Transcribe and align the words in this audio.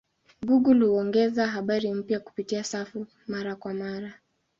Google 0.47 0.85
huongeza 0.85 1.47
habari 1.47 1.93
mpya 1.93 2.19
kupitia 2.19 2.63
safu 2.63 3.07
mara 3.27 3.55
kwa 3.55 3.73
mara. 3.73 4.13